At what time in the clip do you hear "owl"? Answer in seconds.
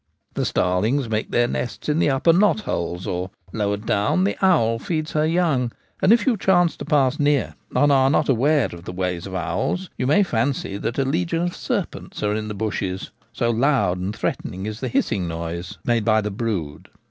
4.43-4.79